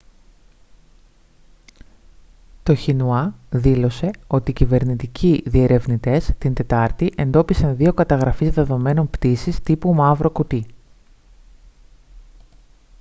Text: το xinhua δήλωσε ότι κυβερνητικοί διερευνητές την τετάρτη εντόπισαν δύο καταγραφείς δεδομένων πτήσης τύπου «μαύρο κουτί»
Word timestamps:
το 2.63 2.75
xinhua 2.85 3.29
δήλωσε 3.49 4.11
ότι 4.27 4.53
κυβερνητικοί 4.53 5.43
διερευνητές 5.45 6.31
την 6.37 6.53
τετάρτη 6.53 7.11
εντόπισαν 7.15 7.75
δύο 7.75 7.93
καταγραφείς 7.93 8.49
δεδομένων 8.49 9.09
πτήσης 9.09 9.59
τύπου 9.61 9.93
«μαύρο 9.93 10.29
κουτί» 10.29 10.65